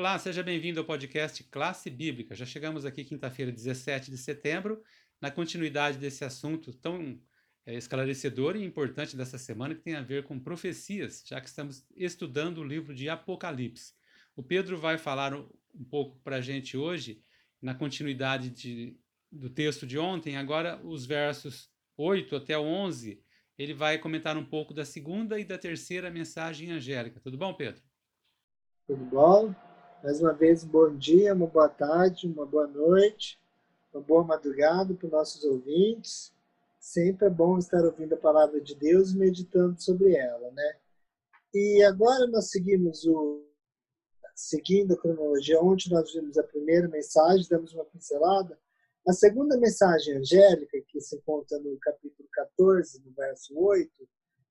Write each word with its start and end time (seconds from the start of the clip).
Olá, 0.00 0.18
seja 0.18 0.42
bem-vindo 0.42 0.80
ao 0.80 0.86
podcast 0.86 1.44
Classe 1.44 1.90
Bíblica. 1.90 2.34
Já 2.34 2.46
chegamos 2.46 2.86
aqui 2.86 3.04
quinta-feira, 3.04 3.52
17 3.52 4.10
de 4.10 4.16
setembro, 4.16 4.82
na 5.20 5.30
continuidade 5.30 5.98
desse 5.98 6.24
assunto 6.24 6.72
tão 6.72 7.20
é, 7.66 7.74
esclarecedor 7.74 8.56
e 8.56 8.64
importante 8.64 9.14
dessa 9.14 9.36
semana 9.36 9.74
que 9.74 9.82
tem 9.82 9.96
a 9.96 10.00
ver 10.00 10.24
com 10.24 10.40
profecias, 10.40 11.22
já 11.26 11.38
que 11.38 11.48
estamos 11.48 11.86
estudando 11.94 12.62
o 12.62 12.64
livro 12.64 12.94
de 12.94 13.10
Apocalipse. 13.10 13.92
O 14.34 14.42
Pedro 14.42 14.78
vai 14.78 14.96
falar 14.96 15.34
um 15.34 15.84
pouco 15.90 16.18
para 16.20 16.36
a 16.36 16.40
gente 16.40 16.78
hoje, 16.78 17.22
na 17.60 17.74
continuidade 17.74 18.48
de, 18.48 18.98
do 19.30 19.50
texto 19.50 19.86
de 19.86 19.98
ontem, 19.98 20.38
agora 20.38 20.80
os 20.82 21.04
versos 21.04 21.70
8 21.98 22.36
até 22.36 22.58
11, 22.58 23.22
ele 23.58 23.74
vai 23.74 23.98
comentar 23.98 24.34
um 24.38 24.46
pouco 24.46 24.72
da 24.72 24.86
segunda 24.86 25.38
e 25.38 25.44
da 25.44 25.58
terceira 25.58 26.10
mensagem 26.10 26.70
angélica. 26.70 27.20
Tudo 27.20 27.36
bom, 27.36 27.52
Pedro? 27.52 27.82
Tudo 28.86 29.04
bom? 29.04 29.54
Mais 30.02 30.18
uma 30.18 30.32
vez, 30.32 30.64
bom 30.64 30.96
dia, 30.96 31.34
uma 31.34 31.46
boa 31.46 31.68
tarde, 31.68 32.26
uma 32.26 32.46
boa 32.46 32.66
noite, 32.66 33.38
uma 33.92 34.02
boa 34.02 34.24
madrugada 34.24 34.94
para 34.94 35.04
os 35.04 35.12
nossos 35.12 35.44
ouvintes. 35.44 36.32
Sempre 36.78 37.26
é 37.26 37.30
bom 37.30 37.58
estar 37.58 37.84
ouvindo 37.84 38.14
a 38.14 38.18
palavra 38.18 38.62
de 38.62 38.74
Deus 38.74 39.10
e 39.10 39.18
meditando 39.18 39.78
sobre 39.78 40.16
ela, 40.16 40.50
né? 40.52 40.76
E 41.52 41.82
agora 41.82 42.26
nós 42.28 42.48
seguimos 42.48 43.04
o 43.04 43.44
seguindo 44.34 44.94
a 44.94 44.96
cronologia. 44.96 45.60
Ontem 45.60 45.90
nós 45.90 46.10
vimos 46.14 46.38
a 46.38 46.44
primeira 46.44 46.88
mensagem, 46.88 47.46
damos 47.50 47.74
uma 47.74 47.84
pincelada. 47.84 48.58
A 49.06 49.12
segunda 49.12 49.58
mensagem 49.58 50.16
angélica, 50.16 50.80
que 50.88 50.98
se 50.98 51.16
encontra 51.16 51.58
no 51.58 51.76
capítulo 51.78 52.26
14, 52.32 53.02
no 53.04 53.12
verso 53.12 53.54
8, 53.54 53.90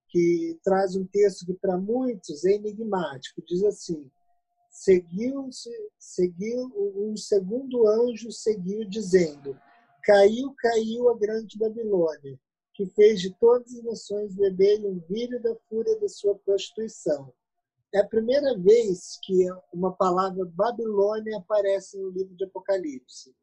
que 0.09 0.59
traz 0.63 0.95
um 0.95 1.07
texto 1.07 1.43
que 1.43 1.54
para 1.54 1.76
muitos 1.76 2.45
é 2.45 2.52
enigmático. 2.52 3.41
Diz 3.41 3.63
assim: 3.63 4.12
seguiu, 4.79 5.49
seguiu 5.98 6.71
um 6.95 7.17
segundo 7.17 7.85
anjo 7.85 8.31
seguiu 8.31 8.87
dizendo: 8.87 9.59
Caiu, 10.04 10.55
caiu 10.57 11.09
a 11.09 11.17
grande 11.17 11.57
Babilônia, 11.57 12.40
que 12.73 12.85
fez 12.85 13.20
de 13.20 13.35
todas 13.37 13.73
as 13.76 13.84
nações 13.84 14.34
beber 14.34 14.79
um 14.85 14.99
vinho 15.09 15.41
da 15.41 15.54
fúria 15.67 15.99
da 15.99 16.07
sua 16.07 16.35
prostituição. 16.35 17.34
É 17.93 17.99
a 17.99 18.07
primeira 18.07 18.57
vez 18.57 19.20
que 19.21 19.48
uma 19.73 19.91
palavra 19.91 20.45
Babilônia 20.45 21.37
aparece 21.37 21.98
no 21.98 22.09
livro 22.11 22.35
de 22.35 22.45
Apocalipse. 22.45 23.35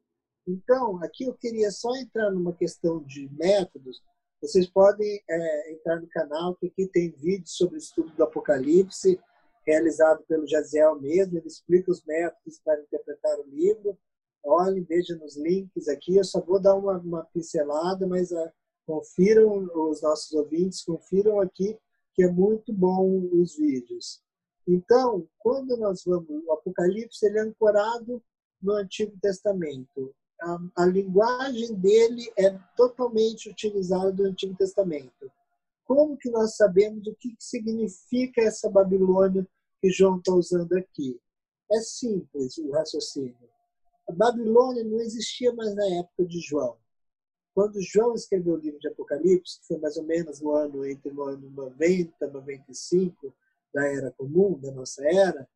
Então, 0.46 1.02
aqui 1.02 1.24
eu 1.24 1.34
queria 1.34 1.70
só 1.70 1.94
entrar 1.96 2.30
numa 2.30 2.54
questão 2.54 3.02
de 3.02 3.28
métodos. 3.32 4.00
Vocês 4.40 4.68
podem 4.68 5.20
é, 5.28 5.72
entrar 5.72 6.00
no 6.00 6.08
canal, 6.08 6.54
que 6.54 6.68
aqui 6.68 6.86
tem 6.86 7.10
vídeos 7.10 7.56
sobre 7.56 7.74
o 7.74 7.78
estudo 7.78 8.10
do 8.14 8.22
Apocalipse 8.22 9.20
realizado 9.66 10.22
pelo 10.28 10.46
Jaziel 10.46 11.00
mesmo, 11.00 11.36
ele 11.36 11.46
explica 11.46 11.90
os 11.90 12.04
métodos 12.04 12.60
para 12.64 12.80
interpretar 12.80 13.38
o 13.40 13.48
livro. 13.48 13.98
Olhem, 14.44 14.84
vejam 14.84 15.18
nos 15.18 15.36
links 15.36 15.88
aqui, 15.88 16.16
eu 16.16 16.24
só 16.24 16.40
vou 16.40 16.60
dar 16.60 16.76
uma, 16.76 16.98
uma 16.98 17.24
pincelada, 17.24 18.06
mas 18.06 18.30
uh, 18.30 18.50
confiram 18.86 19.68
os 19.74 20.00
nossos 20.00 20.32
ouvintes, 20.32 20.84
confiram 20.84 21.40
aqui 21.40 21.76
que 22.14 22.22
é 22.22 22.30
muito 22.30 22.72
bom 22.72 23.28
os 23.32 23.56
vídeos. 23.56 24.22
Então, 24.66 25.28
quando 25.38 25.76
nós 25.76 26.02
vamos, 26.04 26.44
o 26.44 26.52
Apocalipse 26.52 27.26
ele 27.26 27.38
é 27.38 27.42
ancorado 27.42 28.22
no 28.62 28.72
Antigo 28.72 29.16
Testamento. 29.20 30.14
A, 30.40 30.58
a 30.76 30.86
linguagem 30.86 31.74
dele 31.74 32.30
é 32.38 32.50
totalmente 32.76 33.48
utilizada 33.48 34.12
do 34.12 34.24
Antigo 34.24 34.56
Testamento. 34.56 35.30
Como 35.84 36.16
que 36.16 36.30
nós 36.30 36.56
sabemos 36.56 37.06
o 37.06 37.14
que 37.14 37.36
significa 37.38 38.42
essa 38.42 38.68
Babilônia 38.68 39.46
que 39.80 39.90
João 39.90 40.18
está 40.18 40.32
usando 40.32 40.72
aqui. 40.74 41.20
É 41.70 41.80
simples 41.80 42.58
o 42.58 42.70
raciocínio. 42.70 43.36
A 44.08 44.12
Babilônia 44.12 44.84
não 44.84 45.00
existia 45.00 45.52
mais 45.52 45.74
na 45.74 45.86
época 45.98 46.24
de 46.24 46.40
João. 46.40 46.76
Quando 47.54 47.80
João 47.80 48.14
escreveu 48.14 48.54
o 48.54 48.58
livro 48.58 48.78
de 48.78 48.88
Apocalipse, 48.88 49.60
que 49.60 49.66
foi 49.66 49.78
mais 49.78 49.96
ou 49.96 50.04
menos 50.04 50.40
no 50.40 50.52
ano 50.52 50.86
entre 50.86 51.10
o 51.10 51.22
ano 51.22 51.50
90 51.50 52.26
e 52.26 52.30
95 52.30 53.34
da 53.74 53.86
Era 53.86 54.10
Comum, 54.12 54.58
da 54.58 54.70
nossa 54.70 55.02
era, 55.06 55.48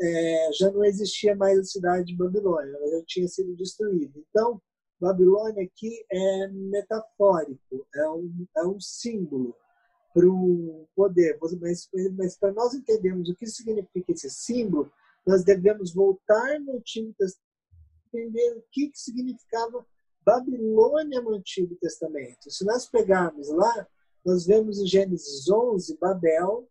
é, 0.00 0.50
já 0.52 0.70
não 0.70 0.84
existia 0.84 1.34
mais 1.34 1.58
a 1.58 1.64
cidade 1.64 2.06
de 2.06 2.16
Babilônia, 2.16 2.76
ela 2.76 2.98
já 2.98 3.04
tinha 3.06 3.28
sido 3.28 3.56
destruída. 3.56 4.18
Então, 4.28 4.60
Babilônia 5.00 5.64
aqui 5.64 6.04
é 6.10 6.48
metafórico, 6.48 7.86
é 7.94 8.08
um, 8.10 8.46
é 8.56 8.66
um 8.66 8.80
símbolo 8.80 9.54
para 10.16 10.26
o 10.26 10.88
poder. 10.96 11.38
Mas, 11.60 11.90
mas 12.16 12.38
para 12.38 12.50
nós 12.52 12.72
entendermos 12.72 13.28
o 13.28 13.34
que 13.34 13.46
significa 13.46 14.12
esse 14.12 14.30
símbolo, 14.30 14.90
nós 15.26 15.44
devemos 15.44 15.92
voltar 15.92 16.58
no 16.60 16.76
Antigo 16.78 17.12
Testamento 17.18 17.44
entender 18.14 18.56
o 18.56 18.64
que, 18.72 18.88
que 18.88 18.98
significava 18.98 19.86
Babilônia 20.24 21.20
no 21.20 21.34
Antigo 21.34 21.76
Testamento. 21.76 22.50
Se 22.50 22.64
nós 22.64 22.88
pegarmos 22.88 23.48
lá, 23.48 23.86
nós 24.24 24.46
vemos 24.46 24.80
em 24.80 24.86
Gênesis 24.86 25.48
11 25.48 25.98
Babel, 25.98 26.66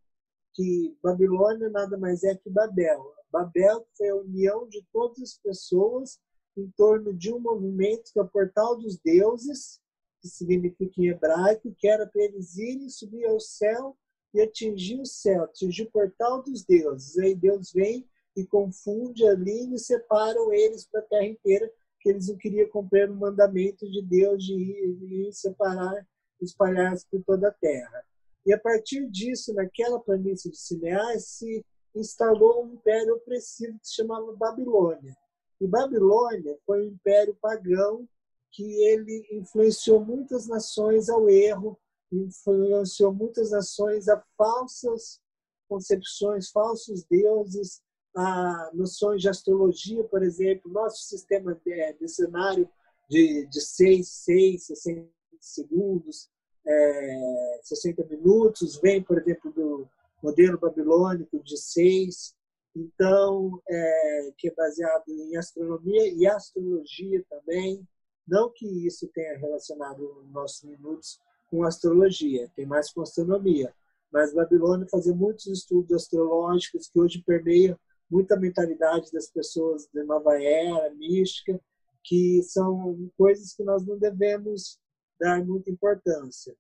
que 0.54 0.98
Babilônia 1.04 1.70
nada 1.70 1.98
mais 1.98 2.24
é 2.24 2.34
que 2.36 2.50
Babel. 2.50 3.14
Babel 3.32 3.86
foi 3.96 4.10
a 4.10 4.16
união 4.16 4.68
de 4.68 4.84
todas 4.92 5.22
as 5.22 5.38
pessoas 5.38 6.20
em 6.58 6.68
torno 6.76 7.14
de 7.14 7.32
um 7.32 7.40
movimento 7.40 8.12
que 8.12 8.18
é 8.18 8.24
o 8.24 8.28
portal 8.28 8.78
dos 8.78 8.98
deuses, 8.98 9.80
que 10.26 10.30
significa 10.30 11.00
em 11.00 11.10
hebraico, 11.10 11.76
que 11.78 11.88
era 11.88 12.08
para 12.08 12.24
eles 12.24 12.58
irem 12.58 12.90
subir 12.90 13.26
ao 13.26 13.40
céu 13.40 13.96
e 14.34 14.42
atingir 14.42 15.00
o 15.00 15.06
céu, 15.06 15.44
atingir 15.44 15.84
o 15.84 15.92
portal 15.92 16.42
dos 16.42 16.66
deuses. 16.66 17.16
Aí 17.20 17.36
Deus 17.36 17.72
vem 17.72 18.10
e 18.36 18.44
confunde 18.46 19.26
ali 19.28 19.74
e 19.74 19.78
separam 19.78 20.52
eles 20.52 20.86
para 20.86 21.02
a 21.02 21.04
terra 21.04 21.26
inteira, 21.26 21.72
que 22.02 22.10
eles 22.10 22.28
não 22.28 22.38
queriam 22.38 22.68
cumprir 22.70 23.10
o 23.10 23.16
mandamento 23.16 23.90
de 23.90 24.02
Deus 24.02 24.44
de 24.44 24.54
ir, 24.54 24.96
de 24.96 25.28
ir 25.28 25.34
separar, 25.34 26.06
espalhar-se 26.42 27.06
por 27.10 27.24
toda 27.24 27.50
a 27.50 27.54
terra. 27.54 28.04
E 28.46 28.54
a 28.54 28.60
partir 28.60 29.08
disso, 29.10 29.54
naquela 29.54 30.00
planície 30.00 30.50
de 30.50 30.58
Cineais, 30.58 31.26
se 31.28 31.64
instalou 31.96 32.66
um 32.66 32.74
império 32.74 33.16
opressivo 33.16 33.80
que 33.80 33.88
se 33.88 33.96
chamava 33.96 34.36
Babilônia. 34.36 35.16
E 35.62 35.68
Babilônia 35.68 36.58
foi 36.66 36.84
um 36.84 36.90
império 36.90 37.38
pagão 37.40 38.08
que 38.56 38.64
ele 38.86 39.28
influenciou 39.34 40.04
muitas 40.04 40.48
nações 40.48 41.10
ao 41.10 41.30
erro, 41.30 41.78
influenciou 42.12 43.14
muitas 43.14 43.52
nações 43.52 44.08
a 44.08 44.24
falsas 44.38 45.20
concepções, 45.68 46.50
falsos 46.52 47.04
deuses, 47.04 47.82
a 48.16 48.72
noções 48.74 49.22
de 49.22 49.28
astrologia, 49.28 50.04
por 50.06 50.24
exemplo, 50.24 50.72
nosso 50.72 51.04
sistema 51.04 51.60
de, 51.66 51.94
de 52.00 52.70
de, 53.10 53.46
de 53.48 53.62
6, 53.62 54.08
6, 54.08 54.66
60 54.68 55.10
segundos, 55.40 56.30
é, 56.66 57.60
60 57.62 58.06
minutos, 58.06 58.80
vem, 58.82 59.04
por 59.04 59.20
exemplo, 59.20 59.52
do 59.52 59.88
modelo 60.24 60.58
babilônico 60.58 61.40
de 61.44 61.58
6, 61.58 62.34
então, 62.76 63.62
é, 63.70 64.32
que 64.38 64.48
é 64.48 64.54
baseado 64.54 65.10
em 65.10 65.36
astronomia 65.38 66.08
e 66.14 66.26
astrologia 66.26 67.24
também. 67.30 67.88
Não 68.28 68.52
que 68.52 68.66
isso 68.88 69.08
tenha 69.14 69.38
relacionado 69.38 70.26
nossos 70.32 70.64
minutos 70.64 71.20
com 71.50 71.64
astrologia, 71.64 72.52
tem 72.56 72.66
mais 72.66 72.92
com 72.92 73.02
astronomia. 73.02 73.74
Mas 74.12 74.34
Babilônia 74.34 74.88
fazia 74.90 75.14
muitos 75.14 75.46
estudos 75.48 75.92
astrológicos 75.92 76.88
que 76.88 77.00
hoje 77.00 77.24
permeiam 77.26 77.78
muita 78.10 78.38
mentalidade 78.38 79.12
das 79.12 79.28
pessoas 79.30 79.88
de 79.94 80.04
nova 80.04 80.42
era, 80.42 80.94
mística, 80.96 81.60
que 82.04 82.42
são 82.44 83.10
coisas 83.18 83.54
que 83.54 83.64
nós 83.64 83.86
não 83.86 83.98
devemos 83.98 84.80
dar 85.20 85.44
muita 85.44 85.72
importância. 85.72 86.56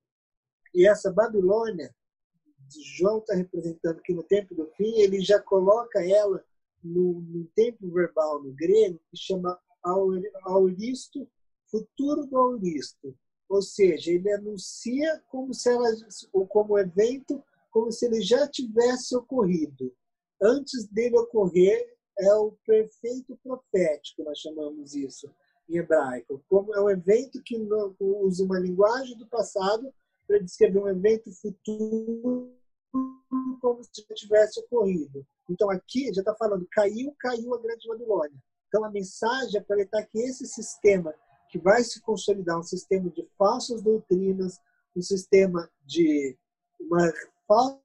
E 0.73 0.87
essa 0.87 1.11
Babilônia, 1.11 1.93
João 2.97 3.19
está 3.19 3.35
representando 3.35 4.01
que 4.01 4.13
no 4.13 4.23
tempo 4.23 4.55
do 4.55 4.67
fim, 4.75 4.99
ele 4.99 5.22
já 5.22 5.40
coloca 5.40 6.03
ela 6.03 6.43
no, 6.84 7.22
no 7.22 7.45
tempo 7.55 7.90
verbal 7.91 8.43
no 8.43 8.51
grego, 8.53 8.99
que 9.09 9.17
chama 9.17 9.57
auristo 10.43 11.28
futuro 11.70 12.26
do 12.26 12.38
Auristo. 12.38 13.16
Ou 13.47 13.62
seja, 13.62 14.12
ele 14.12 14.32
anuncia 14.32 15.22
como 15.29 15.53
se 15.53 15.70
ela, 15.70 15.88
ou 16.34 16.47
como 16.47 16.79
evento, 16.79 17.44
como 17.72 17.91
se 17.91 18.06
ele 18.06 18.22
já 18.22 18.47
tivesse 18.47 19.16
ocorrido. 19.16 19.94
Antes 20.41 20.88
dele 20.88 21.17
ocorrer, 21.17 21.96
é 22.17 22.34
o 22.35 22.53
perfeito 22.66 23.38
profético, 23.44 24.23
nós 24.23 24.40
chamamos 24.40 24.96
isso 24.96 25.29
em 25.70 25.78
hebraico. 25.78 26.44
Como 26.47 26.73
é 26.73 26.82
um 26.82 26.90
evento 26.90 27.41
que 27.44 27.58
usa 28.00 28.44
uma 28.44 28.59
linguagem 28.59 29.17
do 29.17 29.28
passado 29.28 29.94
para 30.28 30.40
descrever 30.40 30.79
um 30.79 30.88
evento 30.88 31.32
futuro 31.34 32.56
como 33.62 33.84
se 33.84 34.06
já 34.08 34.16
tivesse 34.16 34.59
ocorrido. 34.62 35.26
Então 35.50 35.70
aqui 35.70 36.14
já 36.14 36.22
está 36.22 36.35
falando, 36.35 36.67
caiu, 36.72 37.14
caiu 37.20 37.53
a 37.53 37.62
grande 37.62 37.88
Babilônia. 37.88 38.38
Então 38.67 38.84
a 38.85 38.91
mensagem 38.91 39.59
é 39.59 39.64
para 39.64 39.78
ele 39.78 39.90
que 40.12 40.20
esse 40.20 40.46
sistema 40.46 41.14
que 41.55 41.59
vai 41.59 41.81
se 41.85 42.02
consolidar 42.02 42.59
um 42.59 42.63
sistema 42.63 43.09
de 43.09 43.25
falsas 43.37 43.81
doutrinas, 43.81 44.59
um 44.93 45.02
sistema 45.02 45.72
de 45.85 46.37
uma 46.78 47.13
falsa 47.47 47.79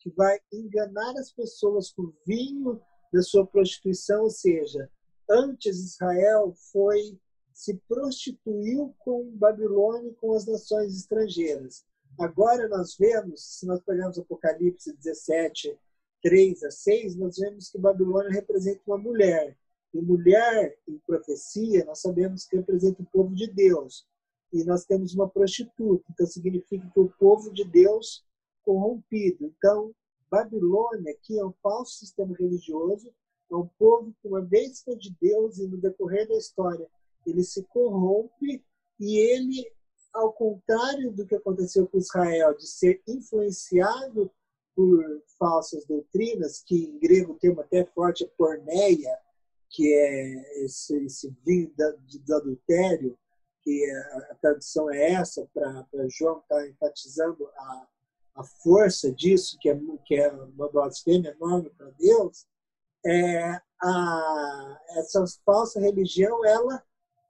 que 0.00 0.10
vai 0.10 0.40
enganar 0.52 1.16
as 1.16 1.30
pessoas 1.30 1.92
com 1.92 2.12
vinho 2.26 2.82
da 3.12 3.22
sua 3.22 3.46
prostituição, 3.46 4.24
ou 4.24 4.30
seja, 4.30 4.90
antes 5.30 5.78
Israel 5.78 6.52
foi 6.72 7.16
se 7.52 7.80
prostituiu 7.86 8.92
com 8.98 9.30
Babilônia 9.36 10.10
e 10.10 10.14
com 10.14 10.34
as 10.34 10.44
nações 10.44 10.92
estrangeiras. 10.96 11.84
Agora 12.18 12.66
nós 12.66 12.96
vemos, 12.98 13.58
se 13.58 13.64
nós 13.64 13.80
pegarmos 13.80 14.18
Apocalipse 14.18 14.92
17, 14.92 15.78
3 16.20 16.64
a 16.64 16.70
6, 16.72 17.14
nós 17.14 17.36
vemos 17.36 17.70
que 17.70 17.78
Babilônia 17.78 18.32
representa 18.32 18.82
uma 18.88 18.98
mulher. 18.98 19.56
E 19.94 20.02
mulher, 20.02 20.76
em 20.88 20.98
profecia, 21.06 21.84
nós 21.84 22.00
sabemos 22.00 22.44
que 22.44 22.56
representa 22.56 23.00
o 23.00 23.06
povo 23.06 23.32
de 23.32 23.46
Deus. 23.46 24.04
E 24.52 24.64
nós 24.64 24.84
temos 24.84 25.14
uma 25.14 25.28
prostituta, 25.28 26.04
então 26.10 26.26
significa 26.26 26.90
que 26.92 27.00
o 27.00 27.08
povo 27.18 27.52
de 27.52 27.64
Deus 27.64 28.24
corrompido. 28.64 29.44
Então, 29.44 29.94
Babilônia 30.28 31.12
aqui 31.12 31.38
é 31.38 31.44
um 31.44 31.54
falso 31.62 31.98
sistema 31.98 32.34
religioso, 32.36 33.14
é 33.50 33.54
um 33.54 33.68
povo 33.78 34.12
que, 34.20 34.26
uma 34.26 34.42
vez 34.42 34.82
que 34.82 34.90
é 34.90 34.96
de 34.96 35.14
Deus 35.20 35.58
e 35.58 35.68
no 35.68 35.76
decorrer 35.76 36.26
da 36.26 36.36
história 36.36 36.88
ele 37.26 37.42
se 37.42 37.62
corrompe 37.64 38.62
e 38.98 39.18
ele, 39.18 39.70
ao 40.12 40.32
contrário 40.32 41.12
do 41.12 41.26
que 41.26 41.34
aconteceu 41.34 41.86
com 41.86 41.98
Israel, 41.98 42.56
de 42.56 42.66
ser 42.66 43.02
influenciado 43.06 44.30
por 44.74 45.22
falsas 45.38 45.84
doutrinas, 45.86 46.62
que 46.62 46.84
em 46.84 46.98
grego 46.98 47.32
o 47.32 47.38
termo 47.38 47.60
até 47.60 47.84
forte 47.84 48.24
é 48.24 48.28
porneia, 48.36 49.18
que 49.74 49.92
é 49.92 50.64
esse, 50.64 50.96
esse 51.04 51.36
vinho 51.44 51.72
da, 51.76 51.90
do 51.90 52.34
adultério, 52.36 53.18
que 53.60 53.90
a, 53.90 54.18
a 54.30 54.34
tradução 54.36 54.88
é 54.88 55.12
essa, 55.12 55.48
para 55.52 56.08
João 56.08 56.38
estar 56.38 56.56
tá 56.56 56.68
enfatizando 56.68 57.48
a, 57.56 57.88
a 58.36 58.44
força 58.44 59.12
disso, 59.12 59.58
que 59.60 59.68
é, 59.68 59.80
que 60.06 60.14
é 60.14 60.30
uma 60.30 60.70
blasfêmia 60.70 61.30
enorme 61.30 61.70
para 61.70 61.90
Deus, 61.98 62.46
é, 63.04 63.60
a, 63.82 64.80
essa 64.90 65.24
falsa 65.44 65.80
religião, 65.80 66.44
ela 66.44 66.80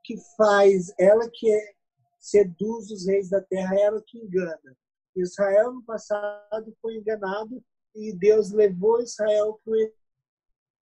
que 0.02 0.19
faz, 0.37 0.93
ela 0.99 1.31
que 1.32 1.50
é, 1.50 1.75
seduz 2.20 2.91
os 2.91 3.06
reis 3.06 3.31
da 3.31 3.41
terra, 3.41 3.75
ela 3.75 4.02
que 4.06 4.19
engana. 4.19 4.76
Israel 5.17 5.73
no 5.73 5.82
passado 5.82 6.76
foi 6.82 6.96
enganado 6.96 7.64
e 7.94 8.12
Deus 8.12 8.50
levou 8.50 9.00
Israel 9.00 9.58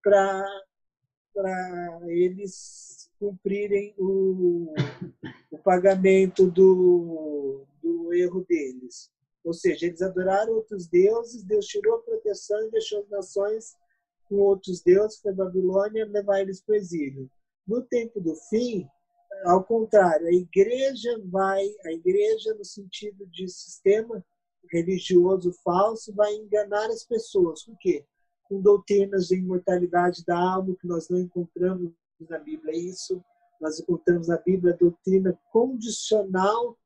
para 0.01 0.45
eles 2.07 3.09
cumprirem 3.19 3.93
o, 3.97 4.73
o 5.51 5.57
pagamento 5.57 6.49
do, 6.49 7.65
do 7.81 8.13
erro 8.13 8.45
deles. 8.47 9.11
Ou 9.43 9.53
seja, 9.53 9.85
eles 9.85 10.01
adoraram 10.01 10.53
outros 10.53 10.87
deuses, 10.87 11.43
Deus 11.43 11.65
tirou 11.65 11.95
a 11.95 12.01
proteção 12.01 12.65
e 12.65 12.71
deixou 12.71 12.99
as 13.01 13.09
nações 13.09 13.75
com 14.27 14.35
outros 14.35 14.81
deuses, 14.81 15.19
foi 15.19 15.33
Babilônia, 15.33 16.05
levar 16.05 16.41
eles 16.41 16.61
para 16.61 16.73
o 16.73 16.75
exílio. 16.77 17.29
No 17.67 17.81
tempo 17.81 18.21
do 18.21 18.35
fim, 18.49 18.87
ao 19.45 19.63
contrário, 19.63 20.27
a 20.27 20.33
igreja 20.33 21.21
vai, 21.25 21.65
a 21.85 21.91
igreja 21.91 22.53
no 22.53 22.63
sentido 22.63 23.25
de 23.27 23.47
sistema 23.49 24.23
religioso 24.71 25.53
falso 25.63 26.13
vai 26.13 26.33
enganar 26.35 26.85
as 26.87 27.03
pessoas. 27.05 27.63
Com 27.63 27.75
quê? 27.75 28.05
Com 28.43 28.61
doutrinas 28.61 29.27
de 29.27 29.37
imortalidade 29.37 30.23
da 30.25 30.37
alma 30.37 30.75
que 30.79 30.87
nós 30.87 31.09
não 31.09 31.19
encontramos 31.19 31.91
na 32.29 32.39
Bíblia. 32.39 32.73
É 32.73 32.77
isso 32.77 33.23
nós 33.63 33.79
encontramos 33.79 34.27
na 34.27 34.37
Bíblia 34.37 34.73
a 34.73 34.77
doutrina 34.77 35.39
condicional 35.49 36.77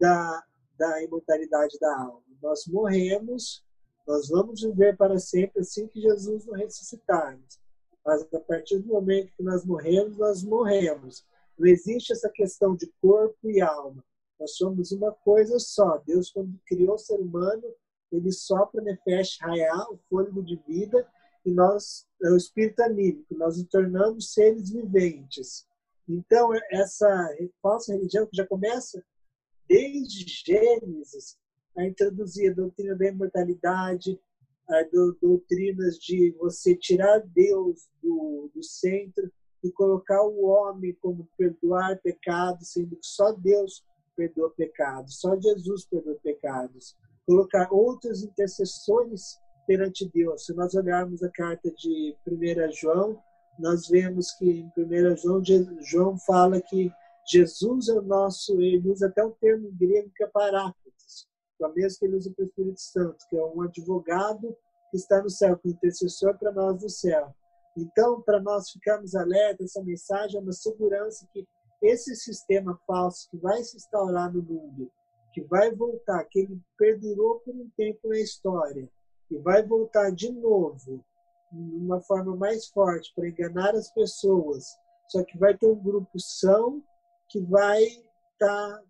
da, 0.00 0.44
da 0.76 1.02
imortalidade 1.02 1.78
da 1.78 1.96
alma. 1.96 2.22
Nós 2.42 2.66
morremos, 2.66 3.64
nós 4.04 4.28
vamos 4.28 4.62
viver 4.62 4.96
para 4.96 5.18
sempre 5.20 5.60
assim 5.60 5.86
que 5.86 6.00
Jesus 6.00 6.44
nos 6.44 6.58
ressuscitarmos. 6.58 7.60
Mas 8.04 8.26
a 8.34 8.40
partir 8.40 8.80
do 8.80 8.88
momento 8.88 9.32
que 9.36 9.44
nós 9.44 9.64
morremos, 9.64 10.18
nós 10.18 10.42
morremos. 10.42 11.24
Não 11.56 11.68
existe 11.68 12.12
essa 12.12 12.28
questão 12.28 12.74
de 12.74 12.92
corpo 13.00 13.48
e 13.48 13.60
alma. 13.60 14.04
Nós 14.40 14.56
somos 14.56 14.90
uma 14.90 15.12
coisa 15.12 15.56
só. 15.60 15.98
Deus, 15.98 16.32
quando 16.32 16.58
criou 16.66 16.96
o 16.96 16.98
ser 16.98 17.20
humano, 17.20 17.62
ele 18.16 18.32
sopra 18.32 18.82
Nefesh 18.82 19.38
Hayah, 19.42 19.90
o 19.90 19.98
fôlego 20.08 20.42
de 20.42 20.56
vida, 20.66 21.06
e 21.44 21.50
nós, 21.50 22.06
é 22.22 22.30
o 22.30 22.36
espírito 22.36 22.80
anímico, 22.80 23.34
nós 23.36 23.56
nos 23.56 23.68
tornamos 23.68 24.32
seres 24.32 24.70
viventes. 24.70 25.66
Então, 26.08 26.50
essa 26.70 27.08
falsa 27.60 27.92
religião 27.92 28.26
que 28.26 28.36
já 28.36 28.46
começa 28.46 29.02
desde 29.68 30.26
Gênesis 30.44 31.36
a 31.76 31.86
introduzir 31.86 32.50
a 32.50 32.54
doutrina 32.54 32.94
da 32.94 33.08
imortalidade, 33.08 34.20
a 34.68 34.82
do, 34.84 35.16
doutrinas 35.20 35.96
de 35.96 36.32
você 36.38 36.76
tirar 36.76 37.20
Deus 37.20 37.88
do, 38.02 38.50
do 38.54 38.62
centro, 38.62 39.32
e 39.62 39.70
colocar 39.70 40.22
o 40.22 40.44
homem 40.44 40.92
como 41.00 41.28
perdoar 41.36 42.00
pecados, 42.02 42.72
sendo 42.72 42.96
que 42.96 43.06
só 43.06 43.32
Deus 43.32 43.84
perdoa 44.16 44.50
pecados, 44.50 45.20
só 45.20 45.38
Jesus 45.40 45.86
perdoa 45.86 46.18
pecados. 46.22 46.96
Colocar 47.26 47.68
outros 47.72 48.22
intercessores 48.22 49.40
perante 49.66 50.10
Deus. 50.12 50.44
Se 50.44 50.54
nós 50.54 50.74
olharmos 50.74 51.22
a 51.22 51.30
carta 51.30 51.70
de 51.70 52.16
1 52.26 52.72
João, 52.72 53.18
nós 53.58 53.88
vemos 53.88 54.32
que 54.32 54.50
em 54.50 54.72
1 54.76 55.16
João, 55.16 55.42
João 55.80 56.18
fala 56.18 56.60
que 56.60 56.90
Jesus 57.26 57.88
é 57.88 57.94
o 57.94 58.02
nosso, 58.02 58.60
ele 58.60 58.90
usa 58.90 59.06
até 59.06 59.24
o 59.24 59.30
termo 59.32 59.70
grego 59.72 60.10
que 60.16 60.24
é 60.24 60.26
paráclitos, 60.26 61.28
o 61.60 61.68
mesmo 61.68 61.98
que 62.00 62.06
ele 62.06 62.16
usa 62.16 62.32
para 62.34 62.42
o 62.42 62.46
Espírito 62.46 62.80
Santo, 62.80 63.26
que 63.28 63.36
é 63.36 63.44
um 63.44 63.62
advogado 63.62 64.56
que 64.90 64.96
está 64.96 65.22
no 65.22 65.30
céu, 65.30 65.56
que 65.56 65.68
é 65.68 65.72
intercessor 65.72 66.36
para 66.36 66.50
nós 66.52 66.80
do 66.80 66.90
céu. 66.90 67.32
Então, 67.76 68.20
para 68.20 68.40
nós 68.40 68.70
ficarmos 68.70 69.14
alertas, 69.14 69.70
essa 69.70 69.82
mensagem 69.82 70.38
é 70.38 70.42
uma 70.42 70.52
segurança 70.52 71.26
que 71.32 71.46
esse 71.80 72.14
sistema 72.16 72.78
falso 72.86 73.28
que 73.30 73.36
vai 73.38 73.62
se 73.62 73.76
instaurar 73.76 74.32
no 74.32 74.42
mundo, 74.42 74.90
que 75.32 75.42
vai 75.42 75.74
voltar, 75.74 76.24
que 76.24 76.40
ele 76.40 76.60
perdurou 76.76 77.40
por 77.40 77.54
um 77.54 77.70
tempo 77.76 78.08
na 78.08 78.18
história, 78.18 78.88
e 79.30 79.38
vai 79.38 79.62
voltar 79.62 80.10
de 80.10 80.30
novo, 80.30 81.04
de 81.50 81.76
uma 81.76 82.00
forma 82.02 82.36
mais 82.36 82.66
forte, 82.68 83.12
para 83.14 83.28
enganar 83.28 83.74
as 83.74 83.90
pessoas, 83.92 84.64
só 85.08 85.22
que 85.24 85.38
vai 85.38 85.56
ter 85.56 85.66
um 85.66 85.82
grupo 85.82 86.18
são 86.18 86.82
que 87.28 87.40
vai 87.40 87.82
estar 87.82 87.98
tá 88.38 88.82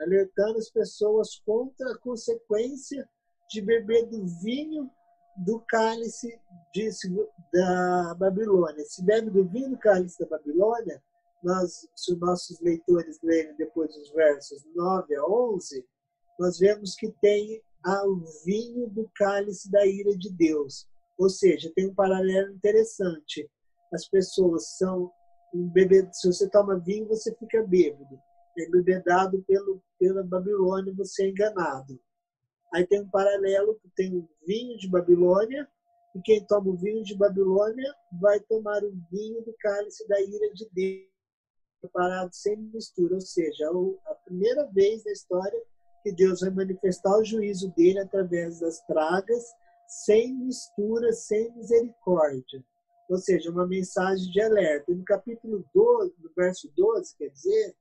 alertando 0.00 0.58
as 0.58 0.70
pessoas 0.70 1.36
contra 1.44 1.92
a 1.92 1.98
consequência 1.98 3.08
de 3.48 3.60
beber 3.60 4.06
do 4.06 4.26
vinho 4.42 4.90
do 5.36 5.60
cálice 5.60 6.38
de, 6.74 6.90
da 7.52 8.14
Babilônia. 8.14 8.84
Se 8.84 9.04
bebe 9.04 9.30
do 9.30 9.44
vinho 9.44 9.70
do 9.70 9.78
cálice 9.78 10.18
da 10.18 10.26
Babilônia, 10.26 11.02
nós, 11.42 11.88
se 11.96 12.12
os 12.12 12.20
nossos 12.20 12.60
leitores 12.60 13.18
lerem 13.22 13.56
depois 13.56 13.94
os 13.96 14.10
versos 14.10 14.64
9 14.74 15.14
a 15.14 15.26
11, 15.26 15.84
nós 16.38 16.58
vemos 16.58 16.94
que 16.94 17.10
tem 17.20 17.62
o 17.86 18.20
vinho 18.44 18.88
do 18.88 19.10
cálice 19.14 19.70
da 19.70 19.86
ira 19.86 20.16
de 20.16 20.30
Deus. 20.30 20.86
Ou 21.18 21.28
seja, 21.28 21.72
tem 21.74 21.88
um 21.88 21.94
paralelo 21.94 22.52
interessante. 22.52 23.48
As 23.92 24.08
pessoas 24.08 24.76
são 24.76 25.10
um 25.52 25.68
bebê, 25.68 26.08
se 26.12 26.26
você 26.26 26.48
toma 26.48 26.78
vinho, 26.78 27.08
você 27.08 27.34
fica 27.36 27.62
bêbado. 27.62 28.18
É 28.58 28.68
bebedado 28.68 29.42
pelo, 29.46 29.82
pela 29.98 30.22
Babilônia, 30.22 30.94
você 30.94 31.24
é 31.24 31.28
enganado. 31.28 31.98
Aí 32.72 32.86
tem 32.86 33.00
um 33.00 33.10
paralelo 33.10 33.78
que 33.80 33.88
tem 33.96 34.16
o 34.16 34.28
vinho 34.46 34.78
de 34.78 34.88
Babilônia, 34.88 35.68
e 36.14 36.20
quem 36.22 36.44
toma 36.46 36.70
o 36.70 36.76
vinho 36.76 37.02
de 37.02 37.16
Babilônia 37.16 37.94
vai 38.20 38.40
tomar 38.40 38.82
o 38.84 38.92
vinho 39.10 39.42
do 39.42 39.54
cálice 39.58 40.06
da 40.08 40.20
ira 40.20 40.52
de 40.52 40.68
Deus, 40.72 41.09
preparado 41.80 42.32
sem 42.32 42.56
mistura, 42.56 43.14
ou 43.14 43.20
seja, 43.20 43.70
a 44.06 44.14
primeira 44.14 44.66
vez 44.66 45.04
na 45.04 45.12
história 45.12 45.60
que 46.02 46.12
Deus 46.12 46.40
vai 46.40 46.50
manifestar 46.50 47.16
o 47.18 47.24
juízo 47.24 47.72
dele 47.76 48.00
através 48.00 48.60
das 48.60 48.80
pragas, 48.86 49.44
sem 49.86 50.34
mistura, 50.34 51.12
sem 51.12 51.52
misericórdia. 51.52 52.64
Ou 53.08 53.18
seja, 53.18 53.50
uma 53.50 53.66
mensagem 53.66 54.30
de 54.30 54.40
alerta. 54.40 54.92
No 54.94 55.04
capítulo 55.04 55.64
12, 55.74 56.14
no 56.22 56.30
verso 56.36 56.70
12, 56.76 57.16
quer 57.16 57.28
dizer, 57.28 57.74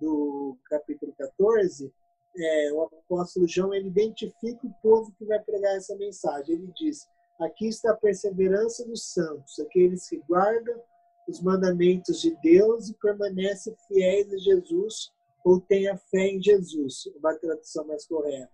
do 0.00 0.56
capítulo 0.66 1.12
14, 1.18 1.92
é, 2.36 2.72
o 2.72 2.82
apóstolo 2.84 3.48
João 3.48 3.74
ele 3.74 3.88
identifica 3.88 4.64
o 4.66 4.74
povo 4.80 5.12
que 5.18 5.24
vai 5.24 5.40
pregar 5.40 5.76
essa 5.76 5.96
mensagem. 5.96 6.54
Ele 6.54 6.72
diz: 6.76 7.08
Aqui 7.40 7.66
está 7.66 7.90
a 7.90 7.96
perseverança 7.96 8.86
dos 8.86 9.12
santos, 9.12 9.58
aqueles 9.58 10.08
que 10.08 10.18
guardam 10.28 10.80
os 11.28 11.42
mandamentos 11.42 12.22
de 12.22 12.34
Deus 12.42 12.88
e 12.88 12.94
permanecem 12.94 13.76
fiéis 13.86 14.32
a 14.32 14.38
Jesus 14.38 15.12
ou 15.44 15.60
têm 15.60 15.88
a 15.88 15.96
fé 15.96 16.28
em 16.28 16.42
Jesus, 16.42 17.04
uma 17.16 17.34
tradução 17.34 17.86
mais 17.86 18.06
correta. 18.06 18.50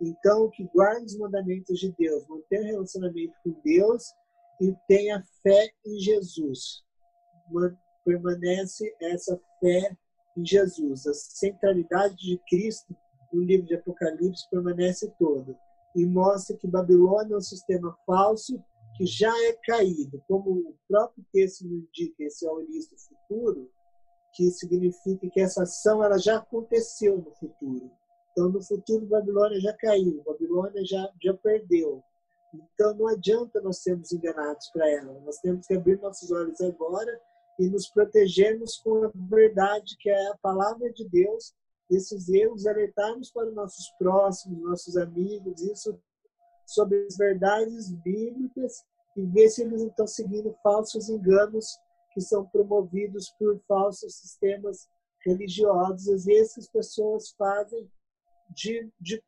Então, 0.00 0.50
que 0.50 0.64
guarda 0.64 1.04
os 1.04 1.16
mandamentos 1.16 1.78
de 1.78 1.92
Deus, 1.92 2.26
mantém 2.26 2.60
um 2.60 2.66
relacionamento 2.66 3.34
com 3.44 3.50
Deus 3.62 4.14
e 4.60 4.74
tem 4.88 5.12
a 5.12 5.22
fé 5.42 5.70
em 5.86 5.98
Jesus. 5.98 6.82
Permanece 8.04 8.94
essa 9.00 9.38
fé 9.60 9.96
em 10.36 10.44
Jesus. 10.44 11.06
A 11.06 11.14
centralidade 11.14 12.16
de 12.16 12.38
Cristo 12.48 12.96
no 13.32 13.42
livro 13.42 13.66
de 13.66 13.74
Apocalipse 13.74 14.48
permanece 14.50 15.12
todo 15.18 15.56
e 15.94 16.04
mostra 16.04 16.56
que 16.56 16.66
Babilônia 16.66 17.34
é 17.34 17.38
um 17.38 17.40
sistema 17.40 17.96
falso 18.06 18.62
que 18.96 19.06
já 19.06 19.32
é 19.46 19.52
caído, 19.64 20.22
como 20.26 20.50
o 20.50 20.76
próprio 20.88 21.24
texto 21.32 21.64
nos 21.66 21.84
indica, 21.84 22.24
esse 22.24 22.46
é 22.46 22.50
o 22.50 22.62
início 22.62 22.96
do 22.96 23.02
futuro, 23.02 23.70
que 24.32 24.50
significa 24.50 25.28
que 25.30 25.40
essa 25.40 25.62
ação 25.62 26.02
ela 26.02 26.18
já 26.18 26.38
aconteceu 26.38 27.18
no 27.18 27.30
futuro. 27.34 27.90
Então, 28.32 28.50
no 28.50 28.62
futuro, 28.62 29.06
Babilônia 29.06 29.60
já 29.60 29.72
caiu, 29.74 30.22
Babilônia 30.24 30.84
já, 30.84 31.10
já 31.22 31.34
perdeu. 31.34 32.02
Então, 32.54 32.94
não 32.94 33.08
adianta 33.08 33.60
nós 33.60 33.82
sermos 33.82 34.12
enganados 34.12 34.68
para 34.70 34.88
ela. 34.90 35.20
Nós 35.20 35.38
temos 35.38 35.66
que 35.66 35.74
abrir 35.74 35.98
nossos 36.00 36.30
olhos 36.30 36.60
agora 36.60 37.20
e 37.58 37.68
nos 37.68 37.88
protegermos 37.88 38.76
com 38.78 39.04
a 39.04 39.10
verdade, 39.14 39.96
que 39.98 40.10
é 40.10 40.28
a 40.28 40.38
palavra 40.38 40.92
de 40.92 41.08
Deus, 41.08 41.54
desses 41.88 42.28
erros, 42.28 42.66
alertarmos 42.66 43.30
para 43.30 43.48
os 43.48 43.54
nossos 43.54 43.88
próximos, 43.98 44.62
nossos 44.62 44.96
amigos, 44.96 45.62
isso 45.62 45.98
sobre 46.66 47.06
as 47.06 47.16
verdades 47.16 47.90
bíblicas 47.92 48.84
e 49.16 49.24
ver 49.24 49.48
se 49.48 49.62
eles 49.62 49.82
estão 49.82 50.06
seguindo 50.06 50.54
falsos 50.62 51.08
enganos 51.08 51.78
que 52.12 52.20
são 52.20 52.44
promovidos 52.46 53.30
por 53.38 53.58
falsos 53.66 54.16
sistemas 54.16 54.88
religiosos. 55.24 56.08
Às 56.08 56.24
vezes 56.24 56.58
as 56.58 56.68
pessoas 56.68 57.30
fazem 57.38 57.88
de, 58.50 58.90
de, 59.00 59.22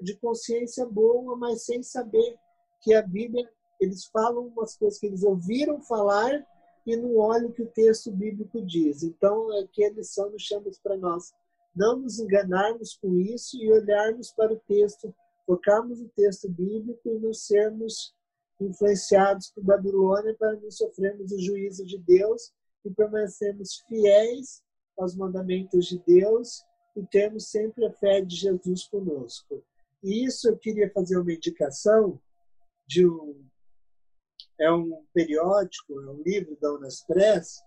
de 0.00 0.16
consciência 0.16 0.86
boa, 0.86 1.36
mas 1.36 1.64
sem 1.64 1.82
saber 1.82 2.36
que 2.80 2.94
a 2.94 3.02
Bíblia, 3.02 3.48
eles 3.80 4.06
falam 4.06 4.46
umas 4.46 4.76
coisas 4.76 4.98
que 4.98 5.06
eles 5.06 5.22
ouviram 5.22 5.80
falar 5.82 6.46
e 6.86 6.96
não 6.96 7.16
olham 7.16 7.50
o 7.50 7.52
que 7.52 7.62
o 7.62 7.70
texto 7.70 8.10
bíblico 8.10 8.62
diz. 8.64 9.02
Então, 9.02 9.50
aqui 9.58 9.84
a 9.84 9.90
lição 9.90 10.30
nos 10.30 10.42
chama 10.42 10.70
para 10.82 10.96
nós 10.96 11.32
não 11.74 11.96
nos 11.96 12.18
enganarmos 12.18 12.96
com 13.00 13.14
isso 13.20 13.56
e 13.56 13.70
olharmos 13.70 14.32
para 14.32 14.52
o 14.52 14.60
texto, 14.66 15.14
focarmos 15.48 15.98
no 15.98 16.08
texto 16.10 16.46
bíblico 16.46 17.00
e 17.08 17.18
não 17.18 17.32
sermos 17.32 18.14
influenciados 18.60 19.50
por 19.50 19.64
Babilônia 19.64 20.36
para 20.38 20.54
não 20.56 20.70
sofrermos 20.70 21.32
o 21.32 21.40
juízo 21.40 21.86
de 21.86 21.96
Deus 21.96 22.52
e 22.84 22.90
permanecermos 22.90 23.82
fiéis 23.88 24.62
aos 24.98 25.16
mandamentos 25.16 25.86
de 25.86 25.98
Deus 26.06 26.62
e 26.94 27.02
termos 27.06 27.48
sempre 27.48 27.86
a 27.86 27.92
fé 27.94 28.20
de 28.20 28.36
Jesus 28.36 28.86
conosco. 28.88 29.64
E 30.02 30.26
isso 30.26 30.50
eu 30.50 30.58
queria 30.58 30.92
fazer 30.92 31.16
uma 31.16 31.32
indicação 31.32 32.20
de 32.86 33.08
um 33.08 33.42
é 34.60 34.70
um 34.70 35.04
periódico, 35.14 35.98
é 36.00 36.10
um 36.10 36.20
livro 36.22 36.58
da 36.60 36.74
Unas 36.74 37.02
Press 37.04 37.62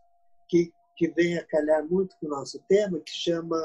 que 0.48 0.72
que 0.96 1.08
vem 1.08 1.36
a 1.36 1.44
calhar 1.48 1.84
muito 1.88 2.16
com 2.20 2.28
o 2.28 2.30
nosso 2.30 2.60
tema, 2.68 3.00
que 3.00 3.10
chama 3.10 3.58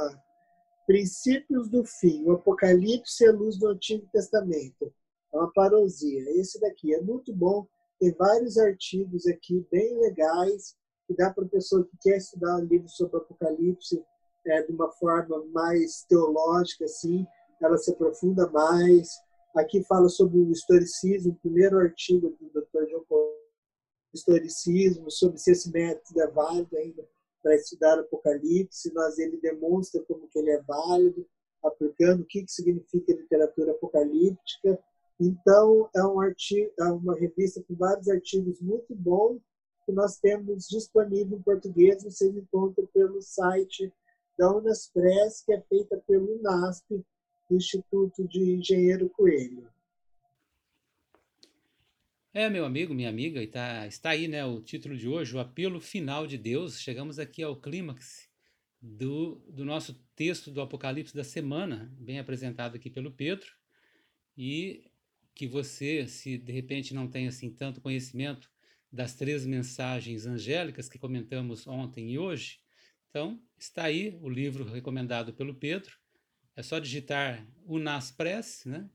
Princípios 0.86 1.68
do 1.68 1.84
Fim, 1.84 2.22
o 2.24 2.32
Apocalipse 2.32 3.24
e 3.24 3.26
a 3.26 3.32
Luz 3.32 3.58
do 3.58 3.66
Antigo 3.66 4.08
Testamento. 4.12 4.94
É 5.34 5.36
uma 5.36 5.52
parosia. 5.52 6.22
Esse 6.40 6.60
daqui 6.60 6.94
é 6.94 7.00
muito 7.00 7.34
bom, 7.34 7.66
tem 7.98 8.12
vários 8.12 8.56
artigos 8.56 9.26
aqui 9.26 9.66
bem 9.70 9.98
legais, 9.98 10.76
que 11.06 11.14
dá 11.16 11.32
para 11.32 11.44
a 11.44 11.48
pessoa 11.48 11.84
que 11.84 11.96
quer 12.00 12.18
estudar 12.18 12.56
um 12.56 12.64
livro 12.64 12.88
sobre 12.88 13.16
o 13.16 13.20
Apocalipse 13.20 14.00
é, 14.46 14.62
de 14.62 14.72
uma 14.72 14.90
forma 14.92 15.44
mais 15.46 16.04
teológica, 16.08 16.84
assim, 16.84 17.26
ela 17.60 17.76
se 17.78 17.90
aprofunda 17.90 18.48
mais. 18.50 19.08
Aqui 19.56 19.82
fala 19.84 20.08
sobre 20.08 20.38
o 20.38 20.52
historicismo, 20.52 21.32
o 21.32 21.36
primeiro 21.36 21.78
artigo 21.78 22.36
do 22.40 22.48
Dr. 22.48 22.86
John 22.90 23.04
Paul, 23.08 23.34
historicismo, 24.14 25.10
sobre 25.10 25.38
se 25.38 25.50
esse 25.50 25.72
método 25.72 26.20
é 26.20 26.30
válido 26.30 26.76
ainda 26.76 27.02
para 27.46 27.54
estudar 27.54 27.96
o 27.96 28.00
Apocalipse, 28.00 28.92
mas 28.92 29.20
ele 29.20 29.36
demonstra 29.36 30.02
como 30.02 30.26
que 30.26 30.36
ele 30.36 30.50
é 30.50 30.60
válido, 30.62 31.24
aplicando 31.62 32.22
o 32.22 32.26
que, 32.26 32.42
que 32.42 32.50
significa 32.50 33.12
literatura 33.12 33.70
apocalíptica. 33.70 34.76
Então, 35.20 35.88
é, 35.94 36.04
um 36.04 36.20
artigo, 36.20 36.72
é 36.80 36.84
uma 36.86 37.14
revista 37.14 37.62
com 37.62 37.76
vários 37.76 38.08
artigos 38.08 38.60
muito 38.60 38.92
bons 38.96 39.40
que 39.84 39.92
nós 39.92 40.18
temos 40.18 40.66
disponível 40.66 41.38
em 41.38 41.42
português. 41.42 42.02
Você 42.02 42.28
encontra 42.28 42.84
pelo 42.92 43.22
site 43.22 43.92
da 44.36 44.52
Unaspress, 44.52 45.44
que 45.46 45.52
é 45.52 45.60
feita 45.68 46.02
pelo 46.04 46.40
UNASP, 46.40 47.00
Instituto 47.48 48.26
de 48.26 48.56
Engenheiro 48.56 49.08
Coelho. 49.10 49.68
É, 52.38 52.50
meu 52.50 52.66
amigo, 52.66 52.92
minha 52.92 53.08
amiga, 53.08 53.42
e 53.42 53.46
tá, 53.46 53.86
está 53.86 54.10
aí 54.10 54.28
né, 54.28 54.44
o 54.44 54.60
título 54.60 54.94
de 54.94 55.08
hoje, 55.08 55.34
o 55.34 55.40
apelo 55.40 55.80
final 55.80 56.26
de 56.26 56.36
Deus. 56.36 56.78
Chegamos 56.78 57.18
aqui 57.18 57.42
ao 57.42 57.58
clímax 57.58 58.28
do, 58.78 59.36
do 59.48 59.64
nosso 59.64 59.94
texto 60.14 60.50
do 60.50 60.60
Apocalipse 60.60 61.14
da 61.14 61.24
semana, 61.24 61.90
bem 61.98 62.18
apresentado 62.18 62.76
aqui 62.76 62.90
pelo 62.90 63.10
Pedro. 63.10 63.46
E 64.36 64.84
que 65.34 65.46
você, 65.46 66.06
se 66.06 66.36
de 66.36 66.52
repente 66.52 66.92
não 66.92 67.08
tem 67.08 67.26
assim 67.26 67.50
tanto 67.50 67.80
conhecimento 67.80 68.50
das 68.92 69.14
três 69.14 69.46
mensagens 69.46 70.26
angélicas 70.26 70.90
que 70.90 70.98
comentamos 70.98 71.66
ontem 71.66 72.12
e 72.12 72.18
hoje, 72.18 72.60
então 73.08 73.42
está 73.58 73.84
aí 73.84 74.14
o 74.20 74.28
livro 74.28 74.62
recomendado 74.62 75.32
pelo 75.32 75.54
Pedro. 75.54 75.96
É 76.54 76.62
só 76.62 76.78
digitar 76.78 77.48
Unas 77.64 78.10
Press, 78.10 78.66
né? 78.66 78.90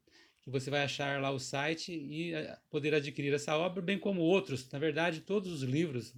Você 0.50 0.70
vai 0.70 0.84
achar 0.84 1.22
lá 1.22 1.30
o 1.32 1.40
site 1.40 1.94
e 1.94 2.34
eh, 2.34 2.58
poder 2.70 2.94
adquirir 2.96 3.34
essa 3.34 3.56
obra, 3.56 3.82
bem 3.82 4.00
como 4.00 4.22
outros. 4.22 4.70
Na 4.72 4.80
verdade, 4.80 5.22
todos 5.22 5.52
os 5.52 5.62
livros 5.62 6.16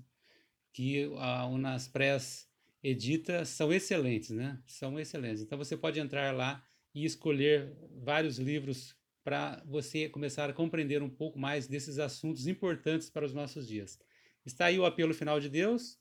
que 0.71 1.11
a 1.17 1.45
Unaspress 1.47 2.47
edita 2.81 3.45
são 3.45 3.71
excelentes, 3.71 4.29
né? 4.29 4.61
São 4.65 4.99
excelentes. 4.99 5.41
Então 5.41 5.57
você 5.57 5.75
pode 5.75 5.99
entrar 5.99 6.33
lá 6.33 6.63
e 6.93 7.05
escolher 7.05 7.75
vários 8.03 8.37
livros 8.37 8.95
para 9.23 9.63
você 9.65 10.09
começar 10.09 10.49
a 10.49 10.53
compreender 10.53 11.01
um 11.01 11.09
pouco 11.09 11.39
mais 11.39 11.67
desses 11.67 11.97
assuntos 11.97 12.45
importantes 12.45 13.09
para 13.09 13.25
os 13.25 13.33
nossos 13.33 13.67
dias. 13.67 13.97
Está 14.45 14.65
aí 14.65 14.77
o 14.77 14.85
apelo 14.85 15.13
final 15.13 15.39
de 15.39 15.49
Deus. 15.49 15.97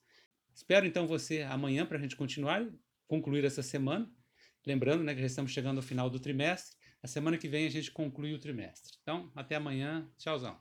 Espero 0.53 0.85
então 0.85 1.07
você 1.07 1.43
amanhã 1.43 1.87
para 1.87 1.97
a 1.99 2.01
gente 2.01 2.17
continuar, 2.17 2.69
concluir 3.07 3.45
essa 3.45 3.63
semana. 3.63 4.11
Lembrando 4.67 5.05
né, 5.05 5.15
que 5.15 5.21
já 5.21 5.27
estamos 5.27 5.53
chegando 5.53 5.79
ao 5.79 5.83
final 5.83 6.11
do 6.11 6.19
trimestre. 6.19 6.77
A 7.03 7.09
semana 7.09 7.37
que 7.37 7.49
vem 7.49 7.67
a 7.67 7.71
gente 7.71 7.91
conclui 7.91 8.33
o 8.33 8.39
trimestre. 8.39 8.97
Então, 9.03 9.31
até 9.35 9.57
amanhã. 9.57 10.09
Tchauzão. 10.17 10.57